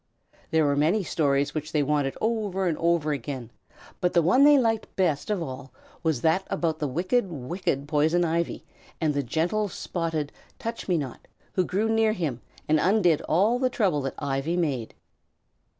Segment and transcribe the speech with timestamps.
[0.49, 3.51] There were many stories which they wanted over and over again,
[3.99, 8.25] but the one they liked best of all was that about the wicked, wicked Poison
[8.25, 8.65] Ivy
[8.99, 13.69] and the gentle Spotted Touch me not who grew near him and undid all the
[13.69, 14.95] trouble that the Ivy made.